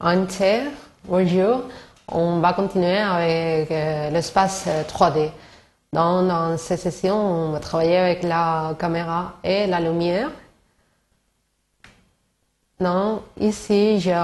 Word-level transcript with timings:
entier. 0.00 0.62
Bonjour. 1.04 1.62
On 2.08 2.40
va 2.40 2.52
continuer 2.52 2.98
avec 2.98 3.70
euh, 3.70 4.10
l'espace 4.10 4.66
3D. 4.88 5.30
Dans, 5.92 6.22
dans 6.22 6.56
cette 6.56 6.80
session, 6.80 7.16
on 7.16 7.52
va 7.52 7.60
travailler 7.60 7.98
avec 7.98 8.22
la 8.22 8.74
caméra 8.78 9.34
et 9.44 9.66
la 9.66 9.80
lumière. 9.80 10.30
Donc, 12.80 13.22
ici, 13.38 14.00
j'ai 14.00 14.14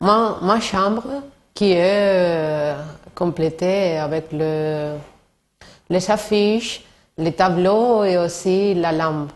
ma, 0.00 0.60
chambre 0.60 1.22
qui 1.54 1.72
est 1.72 2.72
euh, 2.74 2.82
complétée 3.14 3.98
avec 3.98 4.32
le, 4.32 4.94
les 5.88 6.10
affiches, 6.10 6.84
les 7.16 7.32
tableaux 7.32 8.04
et 8.04 8.18
aussi 8.18 8.74
la 8.74 8.92
lampe. 8.92 9.30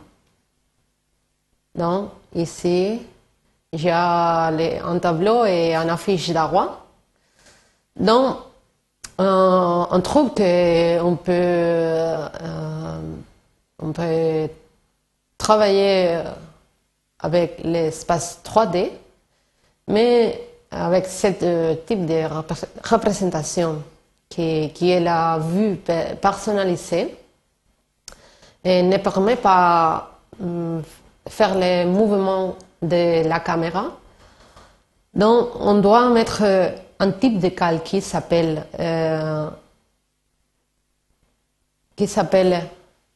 Donc, 1.74 2.10
ici, 2.34 3.00
j'ai 3.72 3.90
un 3.90 4.99
tableau 5.00 5.44
et 5.46 5.75
une 5.75 5.89
affiche 5.90 6.30
d'arroi. 6.30 6.86
Donc, 7.96 8.36
euh, 9.21 9.85
on 9.90 10.00
trouve 10.00 10.30
qu'on 10.30 11.17
peut, 11.17 11.32
euh, 11.32 13.00
on 13.79 13.93
peut 13.93 14.49
travailler 15.39 16.21
avec 17.18 17.61
l'espace 17.64 18.40
3D, 18.44 18.90
mais 19.89 20.49
avec 20.71 21.07
ce 21.07 21.29
euh, 21.43 21.75
type 21.86 22.07
de 22.07 22.25
représentation 22.89 23.82
qui, 24.29 24.71
qui 24.75 24.91
est 24.91 25.00
la 25.00 25.39
vue 25.39 25.77
personnalisée 26.21 27.14
et 28.64 28.82
ne 28.82 28.96
permet 28.96 29.36
pas 29.36 30.18
faire 31.32 31.54
les 31.54 31.85
mouvements 31.86 32.56
de 32.83 33.27
la 33.27 33.41
caméra. 33.41 33.84
Donc, 35.14 35.48
on 35.61 35.74
doit 35.77 36.08
mettre 36.11 36.42
un 36.98 37.11
type 37.12 37.39
de 37.39 37.48
calque 37.48 37.84
qui 37.84 38.00
s'appelle 38.00 38.66
euh, 38.78 39.48
s'appelle 42.06 42.69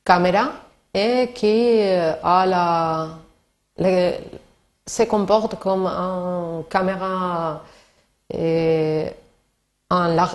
caméra 0.04 0.52
et 0.94 1.32
qui 1.34 1.80
euh, 1.80 2.14
a 2.22 2.46
la, 2.46 3.08
se 4.86 5.02
comporte 5.02 5.58
comme 5.58 5.86
une 5.86 6.64
caméra 6.70 7.62
euh, 8.34 9.10
en 9.90 10.04
la, 10.06 10.28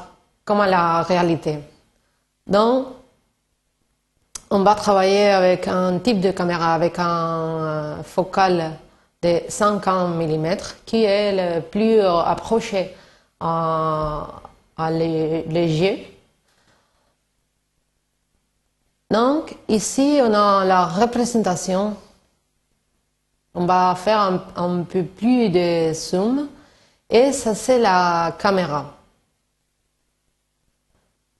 comme 0.45 0.65
la 0.65 1.01
réalité. 1.03 1.59
Donc, 2.45 2.87
on 4.51 4.63
va 4.63 4.75
travailler 4.75 5.29
avec 5.29 5.67
un 5.69 5.97
type 5.99 6.19
de 6.19 6.31
caméra, 6.31 6.73
avec 6.73 6.99
un 6.99 8.03
focal 8.03 8.73
de 9.21 9.41
50 9.47 10.15
mm 10.15 10.57
qui 10.85 11.05
est 11.05 11.31
le 11.31 11.61
plus 11.61 12.01
approché 12.01 12.93
à, 13.39 14.27
à. 14.77 14.91
Donc 19.09 19.55
ici 19.69 20.19
on 20.21 20.33
a 20.33 20.65
la 20.65 20.85
représentation. 20.85 21.95
On 23.53 23.65
va 23.65 23.95
faire 23.95 24.19
un, 24.19 24.43
un 24.57 24.83
peu 24.83 25.03
plus 25.03 25.49
de 25.49 25.93
zoom 25.93 26.49
et 27.09 27.31
ça 27.31 27.55
c'est 27.55 27.79
la 27.79 28.35
caméra. 28.37 28.97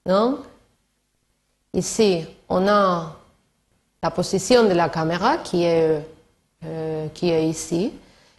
Donc 0.06 0.40
ici 1.74 2.26
on 2.50 2.68
a 2.68 3.16
la 4.04 4.12
position 4.12 4.64
de 4.64 4.74
la 4.74 4.90
caméra 4.90 5.38
qui 5.38 5.64
est 5.64 6.02
euh, 6.64 7.08
qui 7.16 7.32
est 7.32 7.50
ici. 7.50 7.92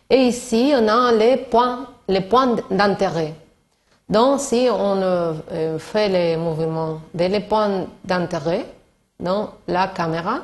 Et 0.08 0.28
ici, 0.28 0.72
on 0.77 0.86
a 0.86 1.11
les 1.11 1.38
points, 1.38 1.88
les 2.06 2.20
points 2.20 2.55
d'intérêt. 2.70 3.34
Donc, 4.08 4.38
si 4.38 4.69
on 4.70 5.03
euh, 5.03 5.77
fait 5.80 6.09
les 6.09 6.37
mouvements 6.37 7.00
des 7.12 7.41
points 7.41 7.87
d'intérêt, 8.04 8.65
la 9.66 9.88
caméra 9.88 10.43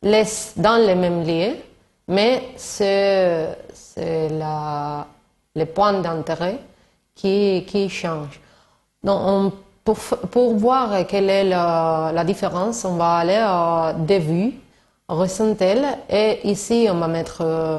laisse 0.00 0.54
dans 0.56 0.76
les 0.76 0.94
mêmes 0.94 1.22
lieux, 1.26 1.56
mais 2.08 2.54
c'est 2.56 3.54
les 5.54 5.66
points 5.66 6.00
d'intérêt 6.00 6.58
qui, 7.14 7.66
qui 7.68 7.90
changent. 7.90 8.40
Donc, 9.02 9.52
pour, 9.84 10.54
voir 10.54 11.06
quelle 11.06 11.30
est 11.30 11.44
la, 11.44 12.24
différence, 12.24 12.84
on 12.84 12.96
va 12.96 13.16
aller 13.16 13.38
à 13.40 13.94
des 13.96 14.18
vues 14.18 14.54
horizontales 15.08 15.98
et 16.08 16.40
ici 16.48 16.86
on 16.90 16.94
va 16.98 17.08
mettre 17.08 17.40
euh, 17.40 17.78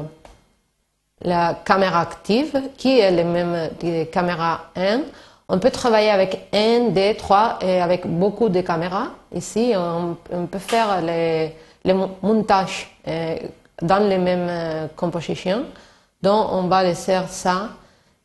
la 1.22 1.54
caméra 1.64 2.00
active, 2.00 2.60
qui 2.76 2.98
est 2.98 3.10
la 3.10 3.24
même 3.24 3.70
caméra 4.10 4.66
1. 4.76 5.00
On 5.48 5.58
peut 5.58 5.70
travailler 5.70 6.10
avec 6.10 6.48
1, 6.52 6.90
2, 6.90 7.14
3 7.14 7.58
et 7.60 7.80
avec 7.80 8.06
beaucoup 8.06 8.48
de 8.48 8.60
caméras. 8.60 9.08
Ici, 9.34 9.72
on, 9.76 10.46
peut 10.46 10.58
faire 10.58 11.00
les, 11.02 11.54
les 11.84 11.94
montages 12.22 12.90
euh, 13.06 13.36
dans 13.80 14.08
les 14.08 14.18
mêmes 14.18 14.48
euh, 14.48 14.86
compositions. 14.96 15.64
Donc, 16.22 16.48
on 16.52 16.68
va 16.68 16.82
laisser 16.82 17.18
ça 17.28 17.68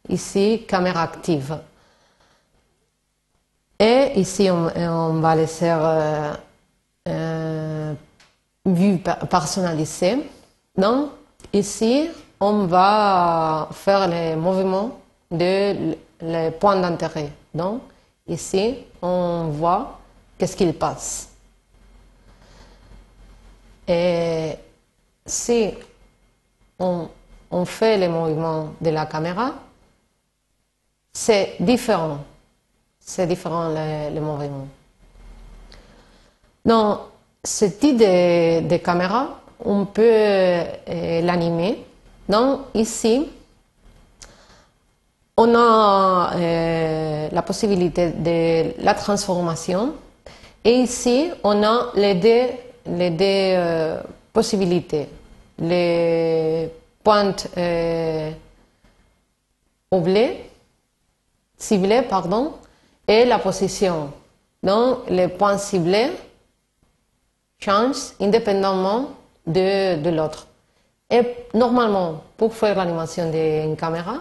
ici, 0.10 0.64
caméra 0.68 1.04
active. 1.04 1.58
Et 3.80 4.20
ici, 4.20 4.50
on, 4.50 5.20
va 5.20 5.36
laisser 5.36 5.72
euh, 7.08 7.94
vue 8.66 8.98
personnalisée. 9.30 10.30
Donc, 10.76 11.12
ici, 11.54 12.10
on 12.40 12.66
va 12.66 13.70
faire 13.72 14.08
les 14.08 14.36
mouvements 14.36 15.00
de 15.30 15.96
les 16.22 16.52
points 16.52 16.80
d'intérêt. 16.80 17.32
Donc, 17.54 17.82
ici, 18.28 18.78
on 19.02 19.50
voit 19.52 20.00
qu'est-ce 20.38 20.56
qu'il 20.56 20.74
passe. 20.74 21.30
Et 23.88 24.54
si 25.26 25.74
on, 26.80 27.10
fait 27.66 27.98
les 27.98 28.10
mouvements 28.10 28.74
de 28.82 28.90
la 28.90 29.06
caméra, 29.06 29.54
c'est 31.14 31.56
différent. 31.60 32.20
C'est 33.10 33.26
différent 33.26 33.70
les, 33.70 34.20
mouvements. 34.20 34.68
Donc, 36.66 37.00
ce 37.44 37.66
type 37.66 37.98
de, 37.98 38.78
caméra, 38.78 39.40
on 39.64 39.86
peut 39.86 40.04
euh, 40.04 41.22
l'animer 41.22 41.88
donc 42.30 42.62
ici, 42.74 43.28
on 45.38 45.56
a 45.56 46.34
euh, 46.36 47.30
la 47.32 47.42
possibilité 47.42 48.10
de 48.12 48.84
la 48.84 48.94
transformation 48.94 49.94
et 50.64 50.72
ici, 50.72 51.30
on 51.44 51.64
a 51.64 51.92
les 51.96 52.16
deux, 52.16 52.48
les 52.88 53.10
deux 53.12 53.24
euh, 53.26 54.02
possibilités. 54.34 55.08
Les 55.60 56.70
points 57.04 57.34
euh, 57.58 58.32
ciblés, 61.58 62.02
pardon, 62.10 62.54
et 63.08 63.26
la 63.26 63.40
position. 63.40 64.12
Donc, 64.62 65.10
les 65.10 65.28
points 65.28 65.58
ciblés 65.58 66.12
changent 67.60 68.14
indépendamment 68.20 69.10
de, 69.46 70.02
de 70.02 70.10
l'autre. 70.10 70.48
Et 71.10 71.22
normalement, 71.54 72.24
pour 72.36 72.54
faire 72.54 72.76
l'animation 72.76 73.32
d'une 73.32 73.78
caméra, 73.78 74.16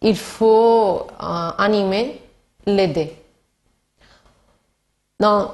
il 0.00 0.16
faut 0.16 1.06
euh, 1.20 1.50
animer 1.58 2.22
les 2.64 2.86
dés. 2.88 3.16
Donc, 5.20 5.50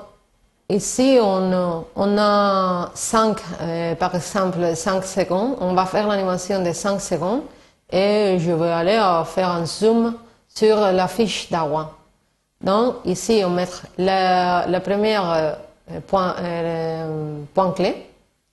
ici, 0.68 1.18
on, 1.20 1.84
on 1.96 2.18
a 2.18 2.90
5, 2.94 3.38
euh, 3.60 3.94
par 3.96 4.14
exemple, 4.14 4.74
5 4.76 5.04
secondes. 5.04 5.56
On 5.60 5.74
va 5.74 5.86
faire 5.86 6.06
l'animation 6.06 6.62
de 6.62 6.72
5 6.72 7.00
secondes 7.00 7.42
et 7.90 8.38
je 8.38 8.52
vais 8.52 8.70
aller 8.70 8.96
euh, 8.96 9.24
faire 9.24 9.50
un 9.50 9.66
zoom 9.66 10.14
sur 10.48 10.76
la 10.76 11.08
fiche 11.08 11.50
d'Awa. 11.50 12.01
Donc, 12.62 12.96
ici, 13.04 13.42
on 13.44 13.50
met 13.50 13.66
le, 13.98 14.78
premier 14.78 15.18
point, 16.06 16.36
point 17.54 17.72
clé, 17.72 18.06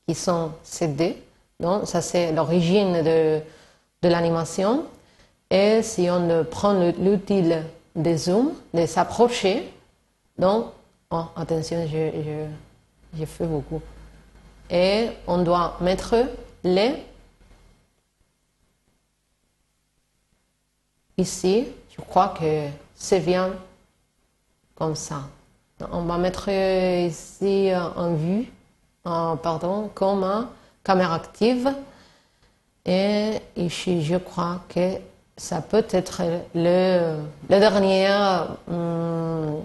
qui 0.08 0.16
sont 0.16 0.52
ces 0.64 0.88
dés. 0.88 1.22
Donc, 1.60 1.88
ça, 1.88 2.02
c'est 2.02 2.32
l'origine 2.32 3.04
de, 3.04 3.40
de 4.02 4.10
l'animation. 4.10 4.86
Et 5.52 5.82
si 5.84 6.10
on 6.10 6.46
prend 6.46 6.74
l'outil 6.74 7.44
de 7.96 8.18
zoom, 8.18 8.54
de 8.74 8.86
s'approcher, 8.86 9.72
donc, 10.38 10.68
oh, 11.12 11.24
attention, 11.36 11.86
je, 11.86 12.48
je, 13.18 13.26
fais 13.26 13.46
beaucoup. 13.46 13.82
Et 14.70 15.10
on 15.28 15.40
doit 15.40 15.78
mettre 15.82 16.16
les 16.64 16.94
ici, 21.18 21.68
je 21.92 22.02
crois 22.02 22.30
que 22.30 22.68
c'est 22.96 23.20
bien 23.20 23.52
comme 24.80 24.96
ça. 24.96 25.22
On 25.92 26.02
va 26.04 26.18
mettre 26.18 26.50
ici 26.50 27.70
en 27.96 28.14
vue, 28.14 28.52
pardon, 29.04 29.90
comme 29.94 30.48
caméra 30.84 31.16
active. 31.16 31.70
Et 32.86 33.34
ici, 33.56 34.04
je 34.04 34.16
crois 34.16 34.62
que 34.70 34.96
ça 35.38 35.62
peut 35.62 35.86
être 35.92 36.22
le, 36.56 37.18
le 37.50 37.60
dernier, 37.60 38.10
hum, 38.68 39.64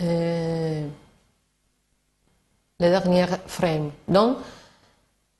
euh, 0.00 0.86
le 2.80 2.88
dernier 2.90 3.26
frame. 3.46 3.90
Donc, 4.06 4.36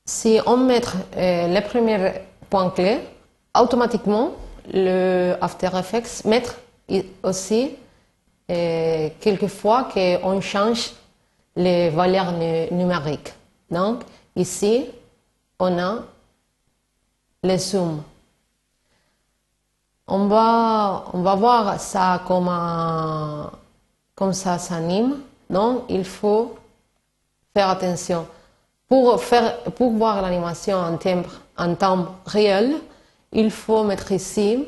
si 0.05 0.39
on 0.45 0.57
met 0.57 0.81
euh, 1.15 1.47
les 1.47 1.61
premiers 1.61 2.13
points 2.49 2.69
clés, 2.71 2.99
automatiquement, 3.57 4.31
le 4.73 5.35
After 5.41 5.69
Effects 5.77 6.25
met 6.25 6.43
aussi 7.23 7.75
euh, 8.49 9.09
quelquefois 9.19 9.89
qu'on 9.93 10.41
change 10.41 10.93
les 11.55 11.89
valeurs 11.89 12.31
numériques. 12.71 13.33
Donc, 13.69 14.01
ici, 14.35 14.85
on 15.59 15.77
a 15.77 15.99
le 17.43 17.57
zoom. 17.57 18.01
On 20.07 20.27
va, 20.27 21.05
on 21.13 21.21
va 21.21 21.35
voir 21.35 21.79
ça 21.79 22.23
comme, 22.27 22.49
comme 24.15 24.33
ça 24.33 24.57
s'anime. 24.57 25.17
Donc, 25.49 25.83
il 25.89 26.03
faut 26.03 26.55
faire 27.53 27.69
attention. 27.69 28.25
Pour, 28.87 29.21
faire, 29.21 29.59
pour 29.75 29.91
voir 29.91 30.21
l'animation 30.23 30.77
en, 30.77 30.97
en 31.57 31.75
temps 31.75 32.15
réel, 32.25 32.77
il 33.31 33.51
faut 33.51 33.83
mettre 33.83 34.11
ici 34.11 34.65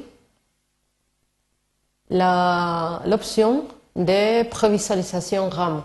l'option 2.12 3.64
de 3.96 4.44
prévisualisation 4.44 5.50
RAM. 5.50 5.84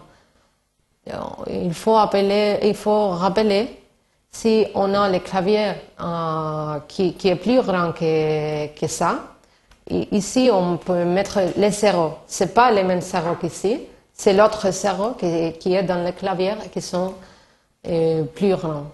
Il 1.49 1.73
faut, 1.73 1.97
appeler, 1.97 2.59
il 2.65 2.75
faut 2.75 3.11
rappeler 3.11 3.79
si 4.33 4.67
on 4.75 4.93
a 4.93 5.09
le 5.09 5.21
clavier 5.21 5.73
euh, 6.01 6.81
qui, 6.89 7.15
qui, 7.15 7.29
est 7.29 7.37
plus 7.37 7.63
grand 7.63 7.93
que, 7.93 8.67
que 8.75 8.87
ça. 8.89 9.21
ici, 9.89 10.51
on 10.53 10.77
peut 10.79 11.05
mettre 11.05 11.39
les 11.57 11.71
zéros. 11.71 12.15
C'est 12.27 12.53
pas 12.53 12.73
les 12.73 12.83
mêmes 12.83 13.01
zéros 13.01 13.37
qu'ici. 13.41 13.81
C'est 14.13 14.33
l'autre 14.33 14.71
zéro 14.73 15.13
qui, 15.13 15.53
qui, 15.61 15.75
est 15.75 15.85
dans 15.85 16.05
le 16.05 16.11
clavier 16.11 16.55
qui 16.73 16.81
sont 16.81 17.15
euh, 17.87 18.25
plus 18.25 18.55
grands. 18.57 18.87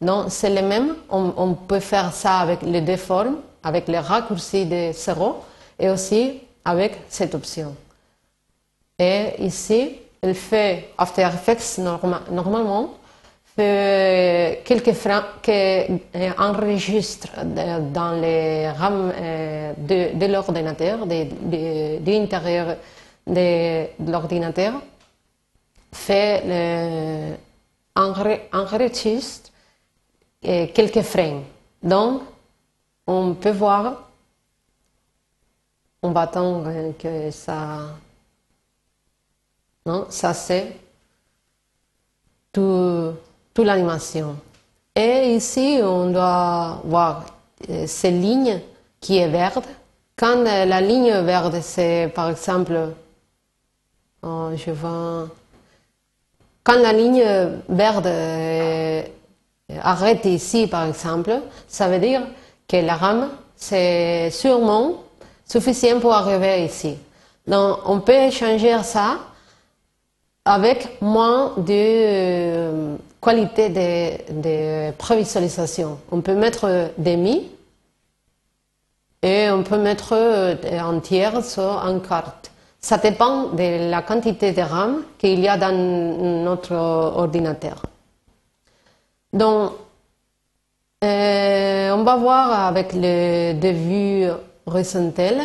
Non, 0.00 0.26
c'est 0.28 0.50
les 0.50 0.62
mêmes. 0.62 0.94
On, 1.10 1.32
on, 1.36 1.54
peut 1.54 1.80
faire 1.80 2.12
ça 2.12 2.38
avec 2.38 2.62
les 2.62 2.80
deux 2.80 2.96
formes, 2.96 3.36
avec 3.62 3.88
les 3.88 3.98
raccourcis 3.98 4.64
des 4.64 4.92
zéros 4.92 5.36
et 5.78 5.90
aussi 5.90 6.40
avec 6.68 6.92
cette 7.08 7.34
option. 7.34 7.74
Et 8.98 9.34
ici, 9.38 9.96
elle 10.20 10.34
fait 10.34 10.90
After 10.98 11.22
Effects 11.22 11.78
normalement 11.78 12.94
fait 13.56 14.62
quelques 14.64 14.92
freins 14.92 15.24
qui 15.40 15.50
enregistre 16.38 17.28
dans 17.92 18.12
les 18.20 18.68
RAM 18.68 19.12
euh, 19.14 19.72
de, 19.78 20.26
l'ordinateur, 20.26 21.06
de, 21.06 21.24
de, 21.24 21.98
de 22.04 22.12
l'intérieur 22.12 22.76
de, 23.26 24.10
l'ordinateur, 24.10 24.74
fait 25.92 26.42
le, 26.46 27.34
enregistre 28.52 29.50
euh, 30.44 30.66
quelques 30.74 31.02
frames. 31.02 31.42
Donc, 31.82 32.22
on 33.06 33.34
peut 33.34 33.52
voir 33.52 34.07
on 36.02 36.10
va 36.10 36.22
attendre 36.22 36.70
que 36.98 37.30
ça. 37.30 37.80
Non, 39.86 40.06
ça 40.10 40.34
c'est 40.34 40.76
tout, 42.52 43.12
toute 43.54 43.66
l'animation. 43.66 44.36
Et 44.94 45.34
ici, 45.34 45.78
on 45.82 46.10
doit 46.10 46.80
voir 46.84 47.24
euh, 47.70 47.86
ces 47.86 48.10
lignes 48.10 48.60
qui 49.00 49.18
est 49.18 49.28
verte. 49.28 49.68
Quand 50.16 50.44
euh, 50.44 50.64
la 50.64 50.80
ligne 50.80 51.12
verte, 51.20 51.60
c'est 51.62 52.12
par 52.14 52.30
exemple, 52.30 52.76
oh, 54.22 54.50
je 54.56 54.70
vois, 54.72 55.28
quand 56.64 56.80
la 56.82 56.92
ligne 56.92 57.24
verte 57.68 58.06
euh, 58.06 59.02
arrête 59.80 60.24
ici, 60.24 60.66
par 60.66 60.86
exemple, 60.86 61.40
ça 61.68 61.88
veut 61.88 62.00
dire 62.00 62.22
que 62.66 62.76
la 62.76 62.96
rame, 62.96 63.30
c'est 63.56 64.30
sûrement 64.30 65.04
suffisant 65.48 66.00
pour 66.00 66.12
arriver 66.12 66.64
ici. 66.64 66.96
Donc, 67.46 67.78
on 67.86 68.00
peut 68.00 68.30
changer 68.30 68.82
ça 68.82 69.18
avec 70.44 71.00
moins 71.00 71.54
de 71.56 71.64
euh, 71.70 72.96
qualité 73.20 73.68
de, 73.70 74.90
prévisualisation. 74.92 75.98
On 76.12 76.20
peut 76.20 76.34
mettre 76.34 76.90
demi 76.98 77.50
et 79.22 79.50
on 79.50 79.62
peut 79.62 79.78
mettre 79.78 80.12
euh, 80.12 80.54
un 80.78 81.00
tiers 81.00 81.44
sur 81.44 81.84
un 81.84 81.98
quart. 82.00 82.36
Ça 82.80 82.98
dépend 82.98 83.48
de 83.48 83.90
la 83.90 84.02
quantité 84.02 84.52
de 84.52 84.62
RAM 84.62 85.02
qu'il 85.18 85.40
y 85.40 85.48
a 85.48 85.56
dans 85.56 85.72
notre 85.74 86.72
ordinateur. 86.74 87.82
Donc, 89.32 89.72
euh, 91.04 91.90
on 91.90 92.04
va 92.04 92.16
voir 92.16 92.66
avec 92.66 92.92
le 92.94 93.52
début 93.54 94.28
horizontal 94.68 95.40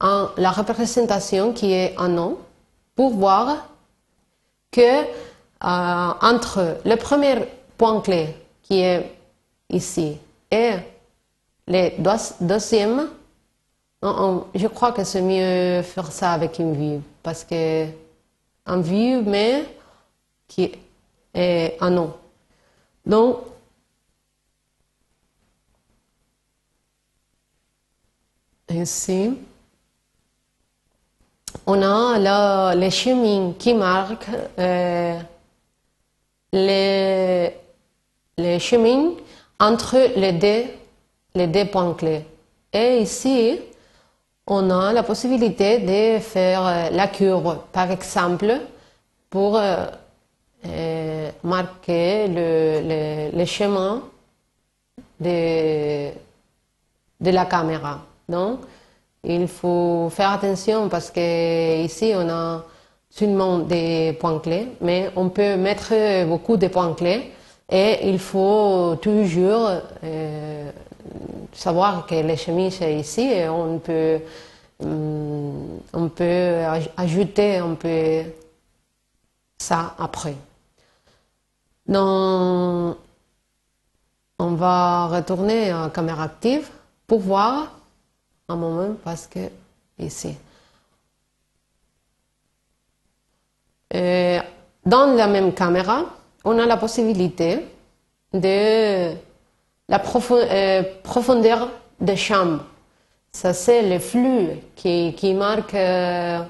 en 0.00 0.28
la 0.36 0.50
représentation 0.50 1.52
qui 1.52 1.72
est 1.72 1.94
en 1.98 2.08
nom 2.08 2.38
pour 2.94 3.14
voir 3.14 3.68
que 4.70 4.80
euh, 4.80 5.06
entre 5.62 6.78
le 6.84 6.96
premier 6.96 7.36
point 7.78 8.00
clé 8.00 8.36
qui 8.62 8.80
est 8.80 9.10
ici 9.70 10.18
et 10.50 10.72
le 11.66 11.90
deuxième, 12.40 13.08
je 14.02 14.66
crois 14.66 14.92
que 14.92 15.02
c'est 15.02 15.22
mieux 15.22 15.82
faire 15.82 16.12
ça 16.12 16.32
avec 16.32 16.58
une 16.58 16.74
vue 16.74 17.00
parce 17.22 17.44
que 17.44 17.86
un 18.66 18.80
vue 18.80 19.22
mais 19.22 19.64
qui 20.46 20.72
est 21.32 21.76
un 21.80 21.90
nom. 21.90 22.12
Donc 23.06 23.38
Ici, 28.70 29.38
on 31.66 31.82
a 31.82 32.74
les 32.74 32.90
chemins 32.90 33.52
qui 33.58 33.74
marquent 33.74 34.28
euh, 34.58 35.18
les, 36.52 37.50
chemins 38.58 39.12
entre 39.60 39.96
les 40.16 40.32
deux, 40.32 40.64
les 41.34 41.46
deux 41.46 41.66
points 41.66 41.94
clés. 41.94 42.24
Et 42.72 42.98
ici, 42.98 43.60
on 44.46 44.70
a 44.70 44.92
la 44.92 45.02
possibilité 45.02 45.78
de 45.78 46.18
faire 46.20 46.66
euh, 46.66 46.90
la 46.90 47.08
courbe, 47.08 47.58
par 47.70 47.90
exemple, 47.90 48.60
pour 49.30 49.58
euh, 49.58 51.30
marquer 51.42 52.28
le, 52.28 53.30
le, 53.36 53.44
chemin 53.44 54.02
de 55.20 56.10
la 57.20 57.44
caméra. 57.44 58.00
Donc, 58.28 58.60
il 59.22 59.48
faut 59.48 60.08
faire 60.10 60.30
attention 60.30 60.88
parce 60.88 61.10
que 61.10 61.82
ici 61.82 62.12
on 62.14 62.28
a 62.28 62.64
seulement 63.10 63.58
des 63.58 64.16
points 64.20 64.38
clés, 64.38 64.68
mais 64.80 65.10
on 65.16 65.28
peut 65.28 65.56
mettre 65.56 65.92
beaucoup 66.26 66.56
de 66.56 66.68
points 66.68 66.94
clés 66.94 67.32
et 67.70 68.08
il 68.08 68.18
faut 68.18 68.96
toujours 69.00 69.70
euh, 70.02 70.70
savoir 71.52 72.06
que 72.06 72.16
le 72.16 72.36
chemin 72.36 72.70
c'est 72.70 72.94
ici 72.94 73.22
et 73.22 73.48
on 73.48 73.78
peut, 73.78 74.20
hum, 74.82 75.80
on 75.92 76.08
peut 76.08 76.64
ajouter 76.96 77.58
un 77.58 77.74
peu 77.74 78.22
ça 79.58 79.94
après. 79.98 80.34
Donc, 81.86 82.96
on 84.38 84.54
va 84.54 85.06
retourner 85.06 85.70
à 85.70 85.90
caméra 85.94 86.24
active 86.24 86.68
pour 87.06 87.20
voir 87.20 87.72
un 88.48 88.56
moment 88.56 88.96
parce 89.02 89.26
que 89.26 89.50
ici. 89.98 90.36
Euh, 93.94 94.40
dans 94.84 95.14
la 95.14 95.26
même 95.26 95.52
caméra, 95.54 96.04
on 96.44 96.58
a 96.58 96.66
la 96.66 96.76
possibilité 96.76 97.60
de 98.32 99.14
la 99.88 100.02
euh, 100.30 100.82
profondeur 101.02 101.70
de 102.00 102.14
champ. 102.14 102.58
Ça, 103.30 103.52
c'est 103.52 103.82
le 103.82 103.98
flux 103.98 104.48
qui, 104.74 105.14
qui 105.16 105.34
marque 105.34 105.74
euh, 105.74 106.40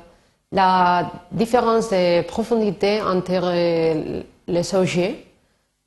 la 0.53 1.11
différence 1.31 1.91
de 1.91 2.23
profondité 2.23 3.03
entre 3.03 3.53
les 4.47 4.75
objets. 4.75 5.27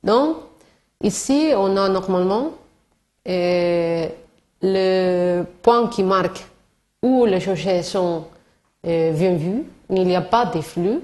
Donc, 0.02 0.36
ici, 1.02 1.52
on 1.56 1.76
a 1.76 1.88
normalement 1.88 2.52
le 4.62 5.44
point 5.62 5.88
qui 5.88 6.02
marque 6.02 6.44
où 7.02 7.24
les 7.24 7.48
objets 7.48 7.82
sont 7.82 8.24
euh, 8.86 9.12
bien 9.12 9.34
vus, 9.34 9.64
il 9.90 10.06
n'y 10.06 10.16
a 10.16 10.20
pas 10.20 10.46
de 10.46 10.60
flux. 10.60 11.00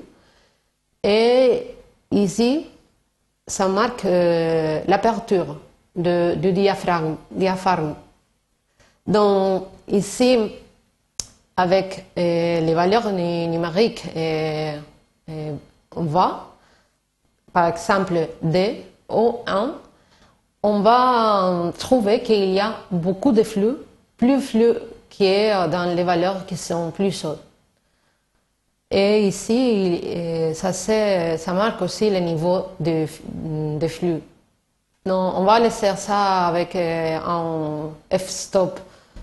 Et 1.03 1.75
ici, 2.11 2.67
ça 3.47 3.69
marque 3.69 4.05
euh, 4.05 4.81
l'aperture 4.87 5.59
du 5.95 6.53
diaphragme. 6.53 7.95
Donc 9.07 9.67
ici, 9.89 10.39
avec 11.57 12.07
euh, 12.19 12.61
les 12.61 12.75
valeurs 12.75 13.13
numériques, 13.13 14.05
on 15.97 16.03
voit, 16.03 16.55
par 17.53 17.69
exemple, 17.69 18.29
D, 18.43 18.85
O1, 19.09 19.71
on 20.65 20.81
va 20.81 21.73
trouver 21.79 22.23
qu'il 22.23 22.51
y 22.55 22.59
a 22.59 22.77
beaucoup 22.91 23.33
de 23.33 23.43
flux, 23.43 23.77
plus 24.17 24.41
flux 24.41 24.73
qui 25.11 25.27
est 25.27 25.53
dans 25.69 25.95
les 25.95 26.03
valeurs 26.03 26.47
qui 26.47 26.57
sont 26.57 26.91
plus 26.91 27.23
hautes. 27.27 27.45
Et 28.91 29.29
ici, 29.29 30.01
ça, 30.55 31.53
marque 31.53 31.83
aussi 31.83 32.09
le 32.09 32.19
niveau 32.21 32.69
de, 32.81 33.07
de 33.79 33.89
flux. 33.89 34.23
Donc, 35.05 35.35
on 35.37 35.45
va 35.45 35.61
laisser 35.61 35.95
ça 35.97 36.47
avec 36.47 36.75
un 36.77 37.91
f-stop 38.11 38.81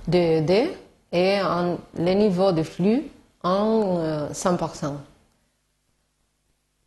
de 0.07 0.41
D 0.41 0.77
et 1.11 1.39
le 1.97 2.13
niveau 2.13 2.51
de 2.51 2.61
flux 2.61 3.07
en 3.41 4.29
100%. 4.31 4.93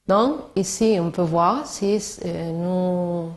Donc, 0.06 0.36
ici, 0.54 0.98
on 1.00 1.10
peut 1.10 1.22
voir 1.22 1.66
si 1.66 1.98
euh, 2.24 2.52
nous 2.52 3.32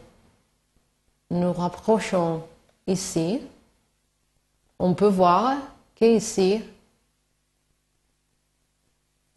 nous 1.29 1.53
rapprochons 1.53 2.43
ici, 2.85 3.41
on 4.79 4.93
peut 4.93 5.07
voir 5.07 5.57
qu'ici, 5.95 6.61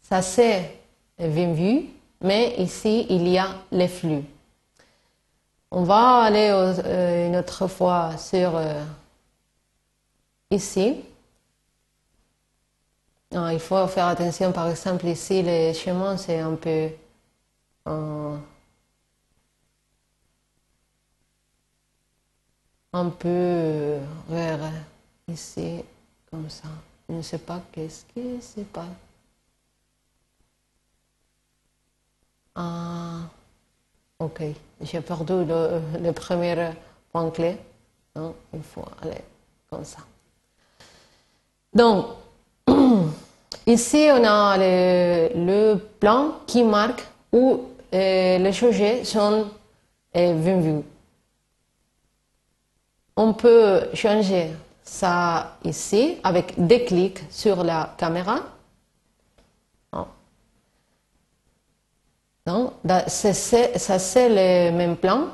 ça 0.01 0.21
c'est 0.21 0.77
bien 1.17 1.53
vu, 1.53 1.87
mais 2.21 2.55
ici, 2.57 3.05
il 3.09 3.27
y 3.27 3.37
a 3.37 3.47
les 3.71 3.87
flux. 3.87 4.23
On 5.71 5.83
va 5.83 6.23
aller 6.23 6.49
euh, 6.51 7.27
une 7.27 7.35
autre 7.37 7.67
fois 7.67 8.17
sur 8.17 8.55
euh, 8.55 8.83
ici. 10.51 10.97
il 13.31 13.59
faut 13.59 13.87
faire 13.87 14.07
attention, 14.07 14.51
par 14.51 14.69
exemple, 14.69 15.07
ici, 15.07 15.41
les 15.41 15.73
chemins, 15.73 16.17
c'est 16.17 16.39
un 16.39 16.55
peu 16.55 16.89
un 22.93 23.09
peu 23.09 23.97
vers 24.29 24.59
ici, 25.27 25.83
comme 26.29 26.49
ça. 26.49 26.67
Je 27.07 27.15
ne 27.15 27.21
sais 27.21 27.37
pas 27.37 27.61
qu'est-ce 27.71 28.05
qui 28.13 28.41
se 28.41 28.61
passe. 28.61 28.85
Ah, 32.55 33.21
ok. 34.19 34.41
J'ai 34.81 35.01
perdu 35.01 35.33
le, 35.45 36.11
premier 36.11 36.71
point 37.11 37.29
clé. 37.31 37.57
Donc, 38.15 38.35
il 38.53 38.61
faut 38.61 38.83
aller 39.01 39.21
comme 39.69 39.85
ça. 39.85 39.99
Donc, 41.73 42.07
ici, 43.67 44.09
on 44.11 44.23
a 44.25 44.57
le, 44.57 45.75
plan 45.99 46.39
qui 46.45 46.63
marque 46.63 47.05
où 47.31 47.61
euh, 47.93 48.37
les 48.37 48.51
sujets 48.51 49.05
sont 49.05 49.47
euh, 50.15 50.33
vus. 50.33 50.83
On 53.23 53.33
peut 53.33 53.83
changer 53.93 54.49
ça 54.81 55.55
ici 55.63 56.17
avec 56.23 56.55
des 56.57 56.85
clics 56.85 57.21
sur 57.29 57.63
la 57.63 57.93
caméra. 57.95 58.37
Donc, 62.47 62.73
ça 63.05 63.31
c'est 63.99 64.27
le 64.27 64.75
même 64.75 64.97
plan. 64.97 65.27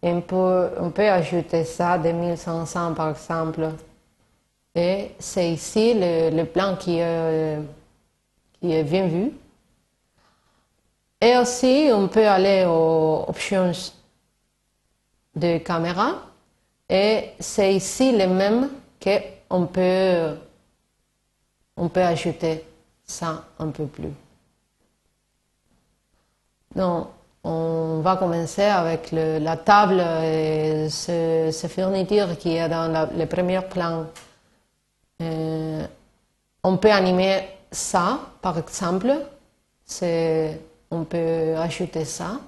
on 0.00 0.20
peut, 0.20 1.10
ajouter 1.10 1.64
ça 1.64 1.98
2500 1.98 2.94
par 2.94 3.10
exemple. 3.10 3.68
Et 4.76 5.10
c'est 5.18 5.50
ici 5.50 5.94
le, 5.96 6.44
plan 6.44 6.76
est, 6.76 7.58
qui 8.60 8.72
est 8.72 8.84
bien 8.84 9.08
vu. 9.08 9.32
Et 11.20 11.36
aussi, 11.36 11.90
on 11.92 12.06
peut 12.06 12.28
aller 12.28 12.64
aux 12.64 13.24
options 13.26 13.72
de 15.34 15.58
caméra. 15.58 16.27
Et 16.88 17.32
c'est 17.38 17.74
ici 17.74 18.16
le 18.16 18.26
même 18.28 18.70
qu'on 19.02 19.66
peut, 19.66 20.36
on 21.76 21.88
peut 21.88 22.02
ajouter 22.02 22.64
ça 23.04 23.44
un 23.58 23.68
peu 23.68 23.86
plus. 23.86 24.12
Donc, 26.74 27.08
on 27.44 28.00
va 28.00 28.16
commencer 28.16 28.64
avec 28.64 29.10
la 29.12 29.56
table 29.56 30.00
et 30.00 30.88
ce, 30.90 31.50
ce 31.52 31.66
fourniture 31.66 32.36
qui 32.38 32.56
est 32.56 32.68
dans 32.68 33.08
le 33.16 33.26
premier 33.26 33.60
plan. 33.62 34.06
Euh, 35.22 35.86
on 36.62 36.76
peut 36.76 36.90
animer 36.90 37.40
ça, 37.70 38.20
par 38.42 38.58
exemple. 38.58 39.12
On 40.90 41.04
peut 41.04 41.56
ajouter 41.56 42.04
ça. 42.04 42.40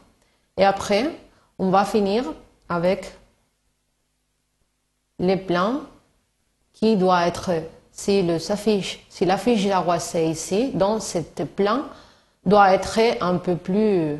Et 0.57 0.65
après, 0.65 1.11
on 1.59 1.71
va 1.71 1.85
finir 1.85 2.25
avec 2.69 3.13
les 5.21 5.37
plans 5.37 5.83
qui 6.73 6.97
doit 6.97 7.27
être, 7.27 7.53
si 7.93 8.23
le 8.23 8.39
s'affiche, 8.39 9.05
si 9.11 9.25
l'affiche 9.25 9.65
de 9.65 9.69
la 9.69 9.81
roi 9.81 9.99
c'est 10.01 10.29
ici, 10.29 10.73
donc 10.73 11.03
ce 11.03 11.43
plan 11.45 11.85
doit 12.45 12.73
être 12.75 12.99
un 13.21 13.37
peu 13.39 13.57
plus, 13.57 14.17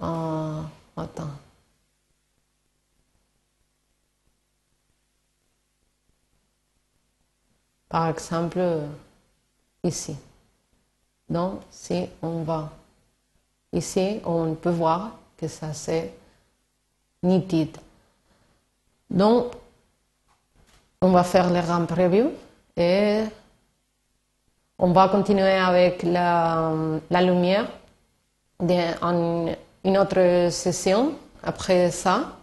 euh, 0.00 0.62
attends. 0.96 1.30
Par 7.88 8.08
exemple, 8.08 8.60
ici. 9.84 10.16
Donc, 11.28 11.60
si 11.70 12.08
on 12.22 12.42
va 12.42 12.70
ici, 13.72 14.20
on 14.24 14.54
peut 14.54 14.70
voir 14.70 15.18
que 15.36 15.48
ça 15.48 15.72
c'est 15.72 16.12
nitide. 17.22 17.76
Donc, 19.10 19.52
on 21.00 21.10
va 21.10 21.24
faire 21.24 21.50
le 21.50 21.60
RAM 21.60 21.86
preview 21.86 22.30
et 22.76 23.24
on 24.78 24.92
va 24.92 25.08
continuer 25.08 25.52
avec 25.52 26.02
la, 26.02 26.72
lumière 27.22 27.66
en 28.60 29.46
une 29.84 29.98
autre 29.98 30.48
session. 30.50 31.12
Après 31.42 31.90
ça, 31.90 32.36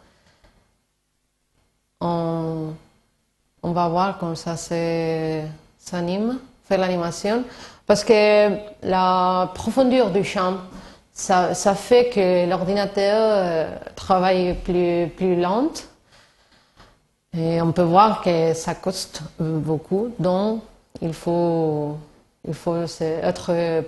on, 2.00 2.74
on 3.62 3.72
va 3.72 3.88
voir 3.88 4.18
comment 4.18 4.36
ça 4.36 4.56
s'anime, 4.58 6.40
faire 6.66 6.80
l'animation. 6.80 7.44
Parce 7.86 8.04
que 8.04 8.50
la 8.84 9.52
profondeur 9.54 10.12
du 10.12 10.24
champ, 10.24 10.58
ça, 11.14 11.54
ça 11.54 11.76
fait 11.76 12.10
que 12.10 12.50
l'ordinateur 12.50 13.22
euh, 13.22 13.76
travaille 13.96 14.56
plus, 14.56 15.08
plus 15.16 15.40
lent. 15.40 15.72
Et 17.36 17.62
on 17.62 17.72
peut 17.72 17.84
voir 17.84 18.22
que 18.22 18.54
ça 18.54 18.76
coûte 18.76 19.22
beaucoup. 19.40 20.14
Donc, 20.20 20.64
il 21.02 21.14
faut, 21.14 21.98
il 22.48 22.54
faut 22.54 22.76
être 23.00 23.82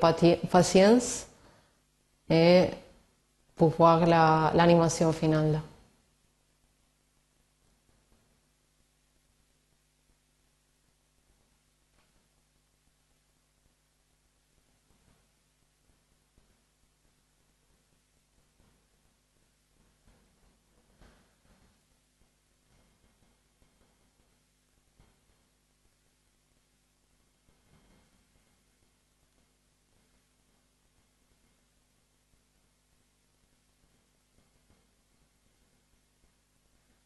patient 0.50 0.98
et 2.30 2.70
pour 3.56 3.70
voir 3.70 4.06
l'animation 4.06 5.12
finale. 5.14 5.62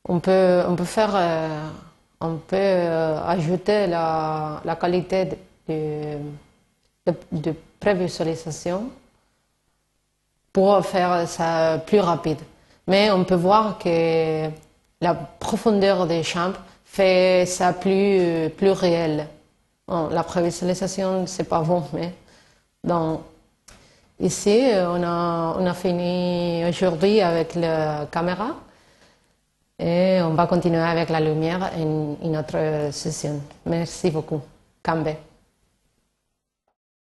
On 0.10 0.20
peut, 0.20 0.64
on 0.68 0.76
peut 0.76 0.86
faire, 0.86 1.12
euh, 1.14 1.70
on 2.20 2.36
peut 2.38 2.58
euh, 2.58 3.22
ajouter 3.28 3.86
la, 3.86 4.60
la 4.66 4.76
qualité 4.76 5.30
de, 5.68 6.18
de, 7.32 7.54
prévisualisation 7.80 8.90
pour 10.52 10.84
faire 10.86 11.28
ça 11.28 11.80
plus 11.86 12.00
rapide. 12.00 12.40
Mais 12.88 13.12
on 13.12 13.24
peut 13.24 13.36
voir 13.36 13.78
que 13.78 14.50
la 15.00 15.14
profondeur 15.14 16.08
des 16.08 16.24
champs 16.24 16.54
fait 16.84 17.46
ça 17.46 17.72
plus, 17.72 18.50
plus 18.58 18.72
réel. 18.72 19.28
la 19.88 20.24
prévisualisation, 20.24 21.28
c'est 21.28 21.48
pas 21.48 21.62
bon, 21.62 21.84
mais 21.94 22.14
donc, 22.84 23.22
ici, 24.20 24.64
on 24.74 25.04
a, 25.04 25.56
on 25.60 25.66
a 25.68 25.74
fini 25.76 26.66
aujourd'hui 26.68 27.22
avec 27.22 27.54
la 27.56 28.08
caméra. 28.12 28.56
Et 29.80 30.20
on 30.22 30.34
va 30.34 30.46
continuer 30.46 30.78
avec 30.82 31.10
la 31.10 31.22
lumière 31.22 31.72
en 31.78 32.18
une 32.22 32.38
autre 32.38 32.90
session. 32.92 33.40
Merci 33.66 34.12
beaucoup. 34.12 34.42
Cambe. 34.84 35.08